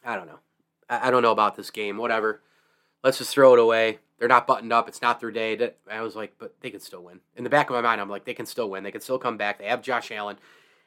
[0.03, 0.39] I don't know.
[0.89, 2.41] I, I don't know about this game, whatever.
[3.03, 3.99] Let's just throw it away.
[4.23, 4.87] They're not buttoned up.
[4.87, 5.71] It's not their day.
[5.91, 7.19] I was like, but they can still win.
[7.35, 8.81] In the back of my mind, I'm like, they can still win.
[8.81, 9.59] They can still come back.
[9.59, 10.37] They have Josh Allen.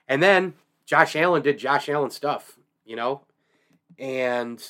[0.09, 0.55] And then
[0.87, 3.27] Josh Allen did Josh Allen stuff, you know?
[3.99, 4.67] And,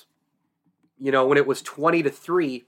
[0.98, 2.64] you know, when it was 20 to 3,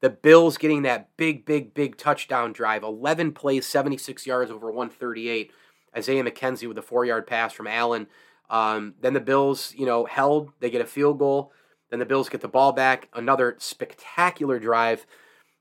[0.00, 5.52] the Bills getting that big, big, big touchdown drive, 11 plays, 76 yards over 138.
[5.96, 8.08] Isaiah McKenzie with a four yard pass from Allen.
[8.50, 10.50] Um, then the Bills, you know, held.
[10.58, 11.52] They get a field goal.
[11.90, 13.08] Then the Bills get the ball back.
[13.14, 15.06] Another spectacular drive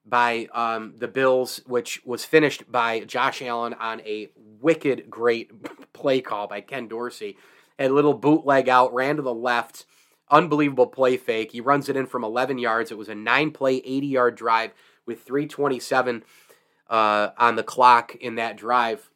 [0.05, 4.29] by um, the Bills, which was finished by Josh Allen on a
[4.61, 5.51] wicked great
[5.93, 7.37] play call by Ken Dorsey.
[7.79, 9.85] A little bootleg out, ran to the left.
[10.29, 11.51] Unbelievable play fake.
[11.51, 12.91] He runs it in from 11 yards.
[12.91, 14.71] It was a nine play, 80 yard drive
[15.05, 16.23] with 327
[16.89, 19.09] uh, on the clock in that drive.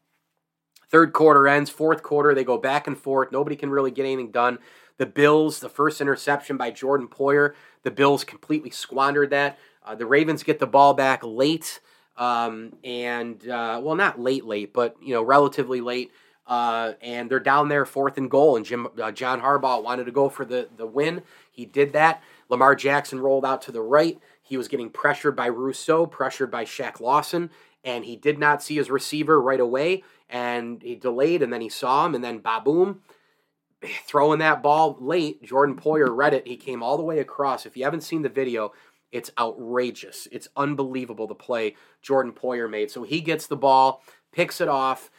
[0.89, 3.31] Third quarter ends, fourth quarter, they go back and forth.
[3.31, 4.57] Nobody can really get anything done.
[4.97, 9.57] The Bills, the first interception by Jordan Poyer, the Bills completely squandered that.
[9.89, 11.79] Uh, the Ravens get the ball back late,
[12.15, 16.11] um, and uh, well, not late, late, but you know, relatively late.
[16.45, 20.11] Uh, and they're down there fourth and goal, and Jim uh, John Harbaugh wanted to
[20.11, 21.23] go for the the win.
[21.51, 22.21] He did that.
[22.49, 24.19] Lamar Jackson rolled out to the right.
[24.43, 27.49] He was getting pressured by Rousseau, pressured by Shaq Lawson,
[27.83, 31.69] and he did not see his receiver right away, and he delayed, and then he
[31.69, 32.99] saw him, and then baboom,
[34.05, 35.41] throwing that ball late.
[35.41, 36.47] Jordan Poyer read it.
[36.47, 37.65] He came all the way across.
[37.65, 38.71] If you haven't seen the video,
[39.11, 40.27] it's outrageous.
[40.31, 42.91] It's unbelievable the play Jordan Poyer made.
[42.91, 45.09] So he gets the ball, picks it off.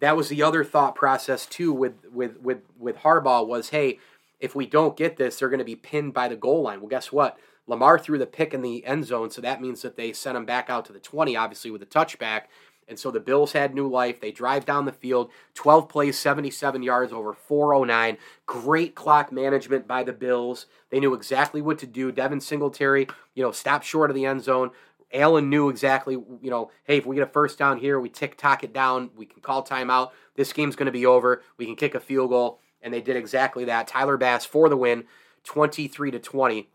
[0.00, 3.98] That was the other thought process too with with with with Harbaugh was, hey,
[4.38, 6.80] if we don't get this, they're going to be pinned by the goal line.
[6.80, 7.38] Well, guess what?
[7.66, 10.46] Lamar threw the pick in the end zone, so that means that they sent him
[10.46, 12.44] back out to the 20, obviously with a touchback.
[12.88, 14.20] And so the Bills had new life.
[14.20, 18.16] They drive down the field, 12 plays, 77 yards over 409.
[18.46, 20.66] Great clock management by the Bills.
[20.90, 22.10] They knew exactly what to do.
[22.10, 24.70] Devin Singletary, you know, stopped short of the end zone.
[25.12, 28.36] Allen knew exactly, you know, hey, if we get a first down here, we tick
[28.36, 30.10] tock it down, we can call timeout.
[30.36, 31.42] This game's going to be over.
[31.56, 33.86] We can kick a field goal, and they did exactly that.
[33.86, 35.04] Tyler Bass for the win,
[35.44, 36.68] 23 to 20,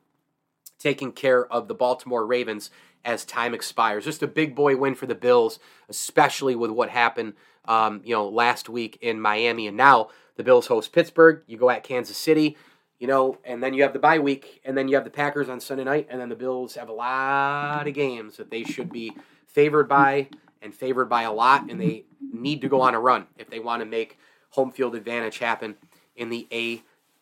[0.79, 2.71] taking care of the Baltimore Ravens
[3.05, 4.05] as time expires.
[4.05, 7.33] Just a big boy win for the Bills, especially with what happened,
[7.65, 11.43] um, you know, last week in Miami, and now the Bills host Pittsburgh.
[11.47, 12.57] You go at Kansas City,
[12.99, 15.49] you know, and then you have the bye week, and then you have the Packers
[15.49, 18.91] on Sunday night, and then the Bills have a lot of games that they should
[18.91, 19.11] be
[19.47, 20.29] favored by
[20.61, 23.59] and favored by a lot, and they need to go on a run if they
[23.59, 24.17] want to make
[24.51, 25.75] home field advantage happen
[26.15, 26.47] in the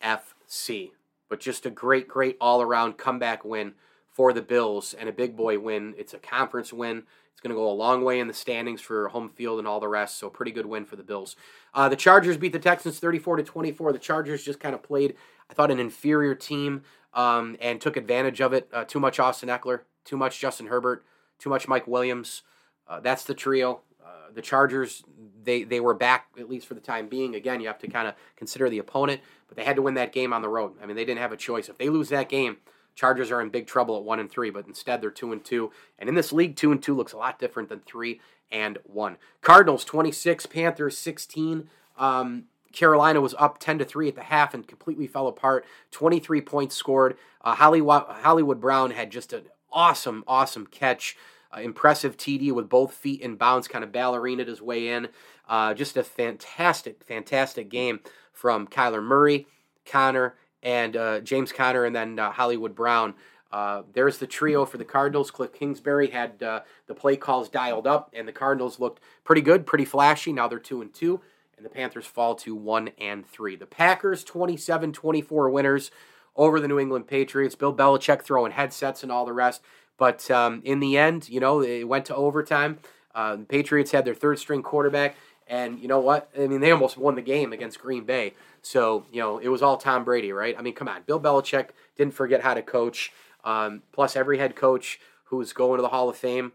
[0.03, 0.91] AFC.
[1.29, 3.73] But just a great, great all around comeback win
[4.11, 5.95] for the Bills and a big boy win.
[5.97, 7.03] It's a conference win.
[7.31, 9.79] It's going to go a long way in the standings for home field and all
[9.79, 10.19] the rest.
[10.19, 11.35] So pretty good win for the Bills.
[11.73, 13.93] Uh, the Chargers beat the Texans 34 to 24.
[13.93, 15.15] The Chargers just kind of played,
[15.49, 18.69] I thought, an inferior team um, and took advantage of it.
[18.71, 21.05] Uh, too much Austin Ekeler, too much Justin Herbert,
[21.39, 22.43] too much Mike Williams.
[22.87, 23.81] Uh, that's the trio.
[24.03, 25.03] Uh, the Chargers,
[25.43, 27.35] they they were back at least for the time being.
[27.35, 30.11] Again, you have to kind of consider the opponent, but they had to win that
[30.11, 30.73] game on the road.
[30.81, 31.69] I mean, they didn't have a choice.
[31.69, 32.57] If they lose that game,
[32.95, 35.71] Chargers are in big trouble at one and three, but instead they're two and two.
[35.97, 39.17] And in this league, two and two looks a lot different than three and one.
[39.41, 41.69] Cardinals 26, Panthers 16.
[41.97, 45.65] Um, Carolina was up 10 to 3 at the half and completely fell apart.
[45.91, 47.17] 23 points scored.
[47.41, 51.17] Uh, Hollywood, Hollywood Brown had just an awesome, awesome catch.
[51.55, 55.09] Uh, impressive TD with both feet in bounds, kind of ballerinaed his way in.
[55.49, 57.99] Uh, just a fantastic, fantastic game
[58.31, 59.47] from Kyler Murray,
[59.85, 63.15] Conner, and uh, James Conner, and then uh, Hollywood Brown.
[63.51, 65.29] Uh, there's the trio for the Cardinals.
[65.29, 69.65] Cliff Kingsbury had uh, the play calls dialed up, and the Cardinals looked pretty good,
[69.65, 70.31] pretty flashy.
[70.31, 71.19] Now they're two and two,
[71.57, 73.55] and the Panthers fall to one and three.
[73.55, 75.91] The Packers 27-24 winners
[76.35, 77.55] over the New England Patriots.
[77.55, 79.61] Bill Belichick throwing headsets and all the rest,
[79.97, 82.79] but um, in the end, you know, it went to overtime.
[83.13, 85.15] Uh, the Patriots had their third string quarterback.
[85.51, 86.29] And you know what?
[86.39, 88.35] I mean, they almost won the game against Green Bay.
[88.61, 90.55] So, you know, it was all Tom Brady, right?
[90.57, 91.01] I mean, come on.
[91.05, 93.11] Bill Belichick didn't forget how to coach.
[93.43, 96.53] Um, plus, every head coach who's going to the Hall of Fame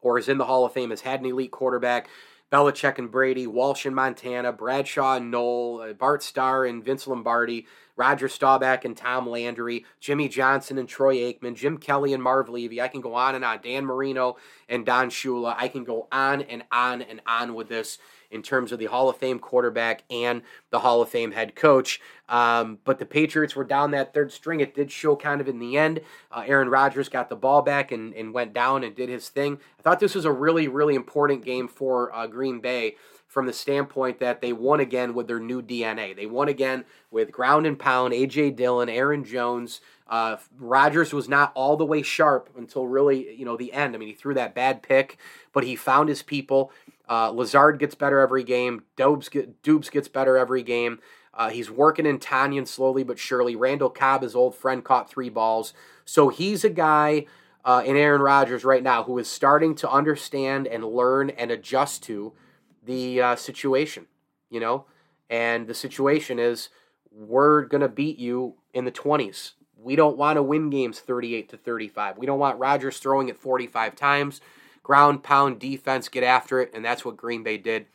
[0.00, 2.08] or is in the Hall of Fame has had an elite quarterback.
[2.52, 7.66] Belichick and Brady, Walsh and Montana, Bradshaw and Noll, uh, Bart Starr and Vince Lombardi,
[7.96, 12.80] Roger Staubach and Tom Landry, Jimmy Johnson and Troy Aikman, Jim Kelly and Marv Levy.
[12.80, 13.60] I can go on and on.
[13.62, 14.36] Dan Marino
[14.68, 15.54] and Don Shula.
[15.56, 17.98] I can go on and on and on with this
[18.32, 22.00] in terms of the Hall of Fame quarterback and the Hall of Fame head coach.
[22.28, 24.60] Um, but the Patriots were down that third string.
[24.60, 26.00] It did show kind of in the end.
[26.30, 29.58] Uh, Aaron Rodgers got the ball back and, and went down and did his thing.
[29.78, 32.96] I thought this was a really, really important game for uh, Green Bay
[33.32, 36.14] from the standpoint that they won again with their new DNA.
[36.14, 38.50] They won again with ground and pound, A.J.
[38.50, 39.80] Dillon, Aaron Jones.
[40.06, 43.94] Uh, Rodgers was not all the way sharp until really, you know, the end.
[43.94, 45.16] I mean, he threw that bad pick,
[45.54, 46.72] but he found his people.
[47.08, 48.82] Uh, Lazard gets better every game.
[48.96, 50.98] Dobes get, Doubs gets better every game.
[51.32, 53.56] Uh, he's working in Tonyan slowly but surely.
[53.56, 55.72] Randall Cobb, his old friend, caught three balls.
[56.04, 57.24] So he's a guy
[57.64, 62.02] uh, in Aaron Rodgers right now who is starting to understand and learn and adjust
[62.02, 62.34] to
[62.82, 64.06] the uh, situation,
[64.50, 64.86] you know?
[65.30, 66.68] And the situation is
[67.10, 69.52] we're going to beat you in the 20s.
[69.76, 72.18] We don't want to win games 38 to 35.
[72.18, 74.40] We don't want Rodgers throwing it 45 times
[74.82, 77.86] ground pound defense, get after it, and that's what Green Bay did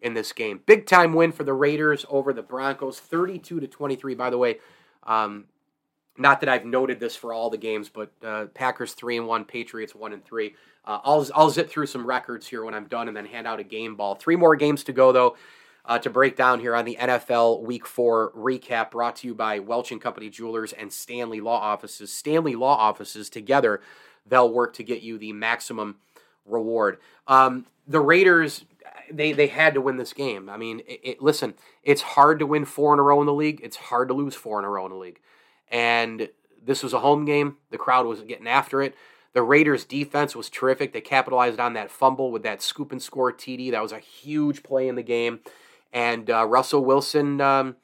[0.00, 0.60] in this game.
[0.66, 4.14] Big time win for the Raiders over the Broncos, 32 to 23.
[4.14, 4.58] By the way,
[5.04, 5.46] um,
[6.18, 9.44] not that I've noted this for all the games, but uh, Packers three and one,
[9.44, 10.54] Patriots one and three.
[10.84, 13.60] Uh, I'll I'll zip through some records here when I'm done, and then hand out
[13.60, 14.14] a game ball.
[14.14, 15.36] Three more games to go though.
[15.84, 19.60] Uh, to break down here on the NFL Week 4 recap brought to you by
[19.60, 22.12] Welch and Company Jewelers and Stanley Law Offices.
[22.12, 23.80] Stanley Law Offices together,
[24.26, 25.98] they'll work to get you the maximum
[26.44, 26.98] reward.
[27.28, 28.64] Um, the Raiders,
[29.12, 30.48] they they had to win this game.
[30.48, 33.32] I mean, it, it, listen, it's hard to win four in a row in the
[33.32, 33.60] league.
[33.62, 35.20] It's hard to lose four in a row in the league.
[35.70, 36.28] And
[36.62, 37.56] this was a home game.
[37.70, 38.94] The crowd was getting after it.
[39.32, 40.92] The Raiders' defense was terrific.
[40.92, 43.70] They capitalized on that fumble with that scoop and score TD.
[43.70, 45.40] That was a huge play in the game.
[45.92, 47.76] And uh, Russell Wilson, um,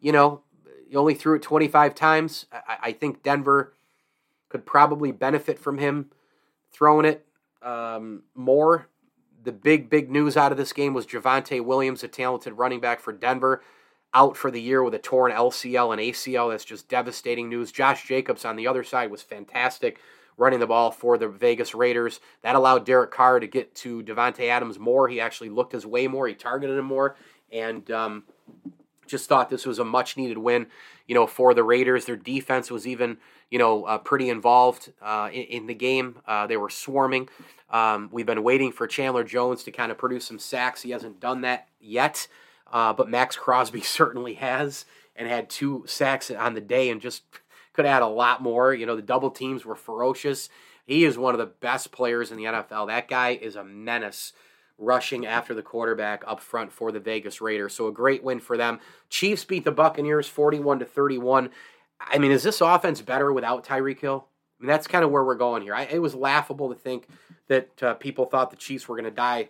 [0.00, 0.42] you know,
[0.88, 2.46] he only threw it 25 times.
[2.52, 3.74] I, I, think Denver
[4.48, 6.10] could probably benefit from him
[6.72, 7.26] throwing it
[7.62, 8.88] um, more.
[9.42, 13.00] The big, big news out of this game was Javonte Williams, a talented running back
[13.00, 13.62] for Denver,
[14.14, 16.50] out for the year with a torn LCL and ACL.
[16.50, 17.72] That's just devastating news.
[17.72, 19.98] Josh Jacobs on the other side was fantastic
[20.36, 22.20] running the ball for the Vegas Raiders.
[22.42, 25.08] That allowed Derek Carr to get to Davante Adams more.
[25.08, 26.26] He actually looked his way more.
[26.26, 27.16] He targeted him more,
[27.52, 28.24] and um,
[29.06, 30.66] just thought this was a much needed win,
[31.06, 32.04] you know, for the Raiders.
[32.06, 33.18] Their defense was even,
[33.50, 36.16] you know, uh, pretty involved uh, in, in, the game.
[36.26, 37.28] Uh, they were swarming.
[37.70, 40.82] Um, we've been waiting for Chandler Jones to kind of produce some sacks.
[40.82, 42.26] He hasn't done that yet,
[42.74, 44.84] uh, but Max Crosby certainly has
[45.16, 47.22] and had two sacks on the day and just
[47.72, 48.74] could add a lot more.
[48.74, 50.50] You know, the double teams were ferocious.
[50.84, 52.88] He is one of the best players in the NFL.
[52.88, 54.32] That guy is a menace
[54.76, 57.74] rushing after the quarterback up front for the Vegas Raiders.
[57.74, 58.80] So a great win for them.
[59.08, 61.50] Chiefs beat the Buccaneers 41 to 31.
[62.00, 64.26] I mean, is this offense better without Tyreek Hill?
[64.58, 65.74] I mean, that's kind of where we're going here.
[65.74, 67.06] I, it was laughable to think
[67.48, 69.48] that uh, people thought the Chiefs were going to die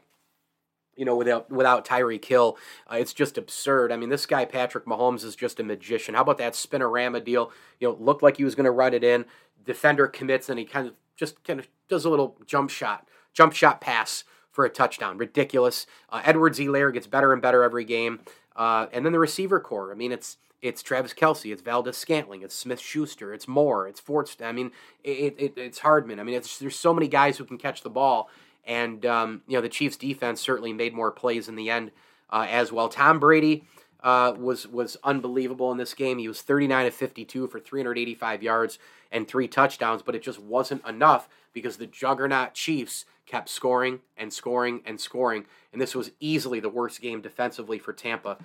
[0.96, 2.56] you know, without without Tyreek Hill.
[2.90, 3.92] Uh, it's just absurd.
[3.92, 6.14] I mean, this guy Patrick Mahomes is just a magician.
[6.14, 7.50] How about that spinorama deal?
[7.80, 9.24] You know, looked like he was going to run it in.
[9.64, 13.52] Defender commits and he kind of just kind of does a little jump shot, jump
[13.52, 15.18] shot pass for a touchdown.
[15.18, 15.86] Ridiculous.
[16.10, 18.20] Uh, Edwards-Helaire gets better and better every game.
[18.54, 19.90] Uh, and then the receiver core.
[19.90, 24.46] I mean, it's it's Travis Kelce, it's Valdes-Scantling, it's Smith Schuster, it's Moore, it's Fortson.
[24.46, 24.70] I mean,
[25.02, 26.18] it, it, it's Hardman.
[26.18, 28.30] I mean, there's so many guys who can catch the ball
[28.66, 31.90] and, um, you know, the Chiefs' defense certainly made more plays in the end
[32.30, 32.88] uh, as well.
[32.88, 33.64] Tom Brady
[34.02, 36.18] uh, was was unbelievable in this game.
[36.18, 38.78] He was 39 of 52 for 385 yards
[39.10, 44.32] and three touchdowns, but it just wasn't enough because the juggernaut Chiefs kept scoring and
[44.32, 45.46] scoring and scoring.
[45.72, 48.36] And this was easily the worst game defensively for Tampa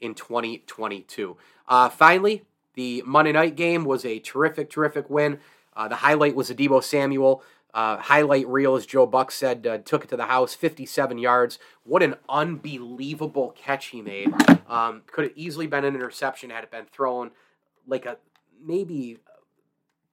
[0.00, 1.36] in 2022.
[1.68, 2.42] Uh, finally,
[2.74, 5.38] the Monday night game was a terrific, terrific win.
[5.76, 7.42] Uh, the highlight was a Deebo Samuel
[7.74, 11.58] uh, highlight reel, as Joe Buck said, uh, took it to the house, 57 yards.
[11.82, 14.32] What an unbelievable catch he made.
[14.68, 17.32] Um, could have easily been an interception had it been thrown
[17.86, 18.16] like a
[18.64, 19.18] maybe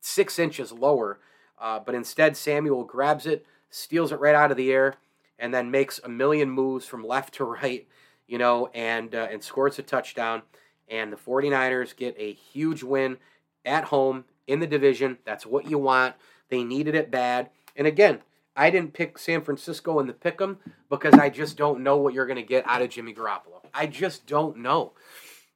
[0.02, 1.20] six inches lower.
[1.60, 4.96] Uh, but instead, Samuel grabs it, steals it right out of the air,
[5.38, 7.88] and then makes a million moves from left to right,
[8.28, 10.42] you know, and uh, and scores a touchdown.
[10.90, 13.18] And the 49ers get a huge win
[13.64, 15.20] at home in the division.
[15.26, 16.16] That's what you want.
[16.52, 17.50] They needed it bad.
[17.76, 18.20] And again,
[18.56, 20.60] I didn't pick San Francisco in the pick 'em
[20.90, 23.64] because I just don't know what you're going to get out of Jimmy Garoppolo.
[23.74, 24.92] I just don't know.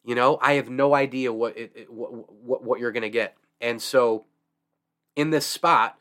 [0.06, 3.10] You know, I have no idea what it, it what, what, what you're going to
[3.10, 3.36] get.
[3.60, 4.26] And so
[5.16, 5.98] in this spot,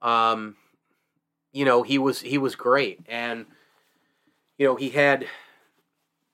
[0.00, 0.56] um,
[1.52, 3.44] you know, he was he was great and
[4.56, 5.26] you know, he had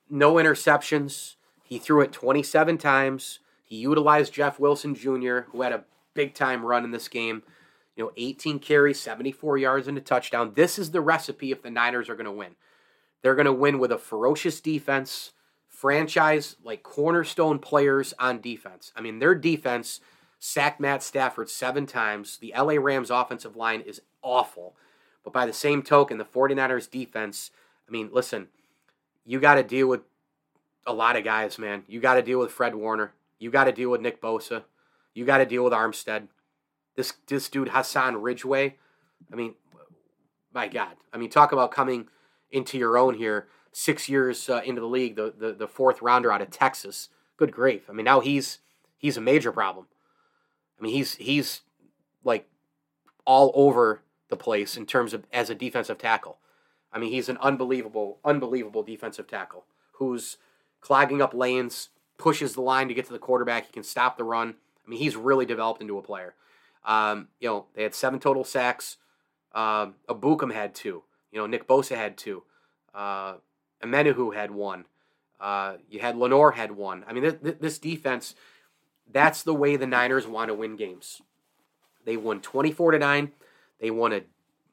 [0.09, 1.35] no interceptions.
[1.65, 3.41] He threw it 27 times.
[3.65, 7.43] He utilized Jeff Wilson Jr., who had a big time run in this game
[7.97, 10.53] you know, 18 carries, 74 yards, and a touchdown.
[10.55, 12.55] This is the recipe if the Niners are going to win.
[13.23, 15.33] They're going to win with a ferocious defense,
[15.67, 18.93] franchise like cornerstone players on defense.
[18.95, 20.01] I mean, their defense
[20.39, 22.37] sacked Matt Stafford seven times.
[22.39, 24.77] The LA Rams offensive line is awful.
[25.25, 27.51] But by the same token, the 49ers defense,
[27.89, 28.49] I mean, listen,
[29.25, 30.03] you got to deal with
[30.87, 31.83] a lot of guys, man.
[31.89, 33.13] You got to deal with Fred Warner.
[33.39, 34.63] You got to deal with Nick Bosa.
[35.15, 36.29] You got to deal with Armstead.
[36.97, 38.77] This this dude Hassan Ridgeway.
[39.33, 39.55] I mean,
[40.53, 40.97] my God.
[41.13, 42.09] I mean, talk about coming
[42.51, 43.49] into your own here.
[43.73, 47.11] Six years uh, into the league, the, the the fourth rounder out of Texas.
[47.37, 47.83] Good grief!
[47.91, 48.61] I mean, now he's
[48.97, 49.87] he's a major problem.
[50.79, 51.61] I mean, he's he's
[52.25, 52.49] like
[53.27, 56.39] all over the place in terms of as a defensive tackle.
[56.91, 60.39] I mean, he's an unbelievable, unbelievable defensive tackle who's
[60.81, 63.67] clogging up lanes, pushes the line to get to the quarterback.
[63.67, 64.55] He can stop the run.
[64.87, 66.35] I mean, he's really developed into a player.
[66.87, 68.97] Um, you know, they had seven total sacks.
[69.55, 71.03] Um, Ebukam had two.
[71.33, 72.45] You know, Nick Bosa had two.
[72.95, 73.35] Uh,
[73.83, 74.87] Omenihu had one.
[75.39, 77.05] Uh, you had Lenoir had one.
[77.07, 78.35] I mean, this, this defense
[79.11, 81.21] That's the way the Niners want to win games.
[82.07, 83.33] They won 24 to 9.
[83.81, 84.23] They won a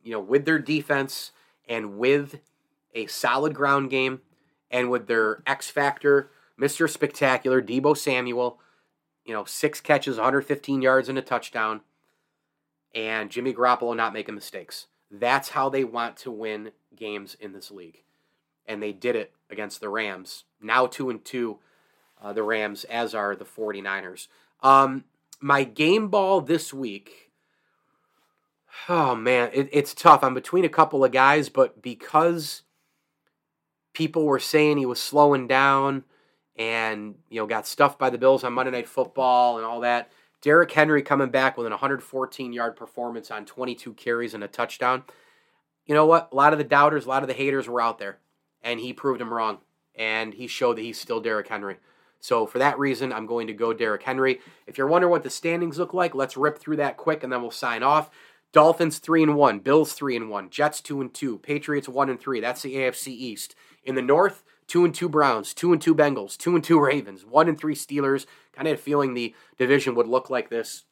[0.04, 1.32] you know with their defense
[1.68, 2.40] and with
[2.94, 4.22] a solid ground game
[4.70, 6.90] and with their X factor, Mr.
[6.90, 8.60] Spectacular, Deebo Samuel,
[9.26, 11.82] you know, six catches, 115 yards and a touchdown,
[12.94, 14.88] and Jimmy Garoppolo not making mistakes.
[15.12, 18.04] That's how they want to win games in this league.
[18.66, 20.46] And they did it against the Rams.
[20.62, 21.60] Now 2 and 2
[22.22, 24.28] uh, the Rams as are the 49ers.
[24.62, 25.06] Um
[25.42, 27.24] my game ball this week
[28.90, 30.24] Oh man, it, it's tough.
[30.24, 32.64] I'm between a couple of guys, but because
[33.94, 36.04] people were saying he was slowing down
[36.56, 40.12] and you know got stuffed by the Bills on Monday Night Football and all that,
[40.44, 45.04] Derrick Henry coming back with an 114 yard performance on 22 carries and a touchdown.
[45.86, 46.30] You know what?
[46.34, 48.20] A lot of the doubters, a lot of the haters were out there,
[48.62, 49.60] and he proved them wrong.
[49.96, 51.78] And he showed that he's still Derrick Henry.
[52.20, 54.42] So for that reason, I'm going to go Derrick Henry.
[54.68, 57.42] If you're wondering what the standings look like, let's rip through that quick, and then
[57.42, 58.10] we'll sign off.
[58.52, 62.20] Dolphins three and one, Bills three and one, Jets two and two, Patriots one and
[62.20, 62.42] three.
[62.42, 63.56] That's the AFC East.
[63.86, 67.26] In the North, two and two Browns, two and two Bengals, two and two Ravens,
[67.26, 68.26] one and three Steelers.
[68.54, 70.84] Kind of had a feeling the division would look like this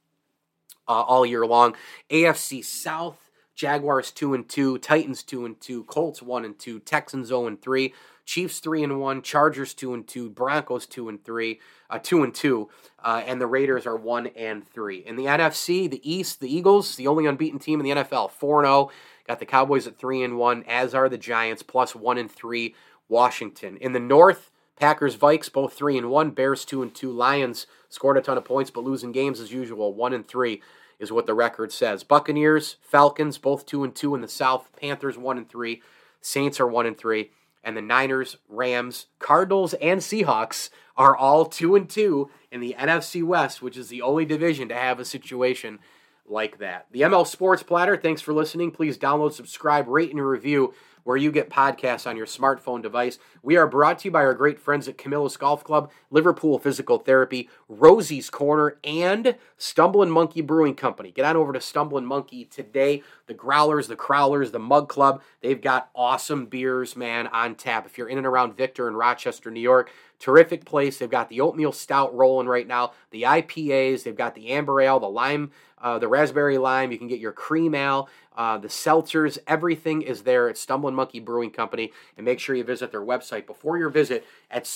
[0.88, 1.76] uh, all year long.
[2.09, 7.28] AFC South, Jaguars two and two, Titans two and two, Colts one and two, Texans
[7.28, 7.93] zero and three.
[8.24, 11.59] Chiefs three and one, Chargers two and two, Broncos two and three,
[11.89, 12.69] uh, two and two,
[13.03, 14.99] uh, and the Raiders are one and three.
[14.99, 18.59] In the NFC, the East, the Eagles, the only unbeaten team in the NFL, four
[18.59, 18.76] and zero.
[18.76, 18.91] Oh.
[19.28, 22.76] Got the Cowboys at three and one, as are the Giants, plus one and three.
[23.12, 26.32] Washington in the North, Packers, Vikes, both three and one.
[26.32, 27.12] Bears two and two.
[27.12, 30.64] Lions scored a ton of points, but losing games as usual, one and three
[30.97, 32.03] is what the record says.
[32.03, 34.70] Buccaneers, Falcons, both two and two in the South.
[34.80, 35.84] Panthers one and three.
[36.22, 37.32] Saints are one and three
[37.64, 43.24] and the Niners, Rams, Cardinals, and Seahawks are all two and two in the NFC
[43.24, 45.80] West, which is the only division to have a situation
[46.26, 46.88] like that.
[46.91, 48.72] The ML Sports Platter, thanks for listening.
[48.72, 50.74] Please download, subscribe, rate, and review
[51.04, 53.20] where you get podcasts on your smartphone device.
[53.43, 56.99] We are brought to you by our great friends at Camillus Golf Club, Liverpool Physical
[56.99, 61.09] Therapy, Rosie's Corner, and Stumbling Monkey Brewing Company.
[61.09, 63.01] Get on over to Stumbling Monkey today.
[63.28, 67.86] The Growlers, the Crowlers, the Mug Club, they've got awesome beers, man, on tap.
[67.86, 70.97] If you're in and around Victor and Rochester, New York, terrific place.
[70.97, 74.99] They've got the oatmeal stout rolling right now, the IPAs, they've got the amber ale,
[74.99, 75.51] the lime,
[75.82, 76.91] uh, the raspberry lime.
[76.91, 79.38] You can get your cream ale, uh, the seltzers.
[79.47, 81.93] Everything is there at Stumbling Monkey Brewing Company.
[82.17, 84.67] And make sure you visit their website before your visit at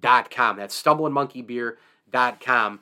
[0.00, 0.56] stumblingmonkeybeer.com.
[0.56, 2.80] That's stumblingmonkeybeer.com.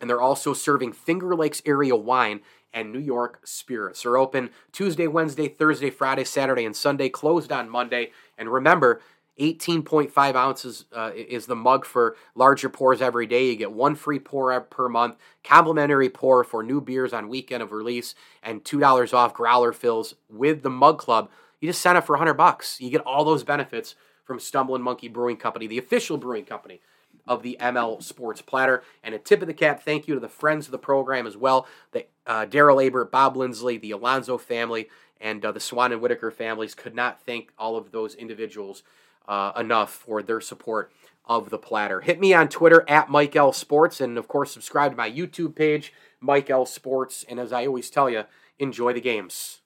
[0.00, 2.40] And they're also serving Finger Lakes area wine
[2.72, 4.02] and New York spirits.
[4.02, 8.10] They're open Tuesday, Wednesday, Thursday, Friday, Saturday, and Sunday, closed on Monday.
[8.36, 9.00] And remember,
[9.38, 13.48] 18.5 ounces uh, is the mug for larger pours every day.
[13.48, 17.72] You get one free pour per month, complimentary pour for new beers on weekend of
[17.72, 21.30] release, and $2 off growler fills with the Mug Club.
[21.60, 22.80] You just sign up for 100 bucks.
[22.80, 26.80] You get all those benefits from Stumbling Monkey Brewing Company, the official brewing company
[27.26, 28.82] of the ML Sports Platter.
[29.02, 31.36] And a tip of the cap thank you to the friends of the program as
[31.36, 34.88] well the uh, Daryl Aber, Bob Lindsley, the Alonzo family,
[35.20, 36.74] and uh, the Swan and Whitaker families.
[36.74, 38.82] Could not thank all of those individuals
[39.28, 40.90] uh, enough for their support
[41.26, 42.02] of the platter.
[42.02, 45.54] Hit me on Twitter at Mike L Sports, and of course, subscribe to my YouTube
[45.54, 47.24] page, Mike L Sports.
[47.28, 48.24] And as I always tell you,
[48.58, 49.60] enjoy the games.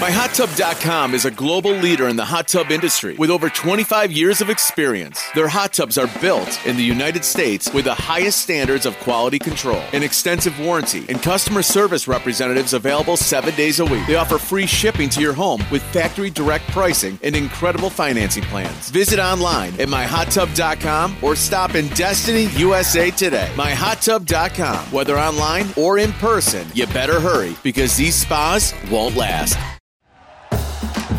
[0.00, 4.48] MyHotTub.com is a global leader in the hot tub industry with over 25 years of
[4.48, 5.22] experience.
[5.34, 9.38] Their hot tubs are built in the United States with the highest standards of quality
[9.38, 14.06] control, an extensive warranty, and customer service representatives available seven days a week.
[14.06, 18.88] They offer free shipping to your home with factory direct pricing and incredible financing plans.
[18.88, 23.50] Visit online at MyHotTub.com or stop in Destiny, USA today.
[23.54, 24.78] MyHotTub.com.
[24.92, 29.58] Whether online or in person, you better hurry because these spas won't last.